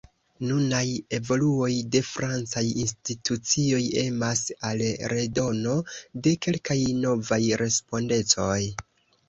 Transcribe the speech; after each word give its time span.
Nunaj 0.51 0.85
evoluoj 1.17 1.69
de 1.95 2.01
francaj 2.07 2.63
institucioj 2.85 3.83
emas 4.05 4.43
al 4.71 4.83
redono 5.15 5.77
de 6.29 6.37
kelkaj 6.49 6.81
novaj 7.07 7.43
respondecoj. 7.65 8.61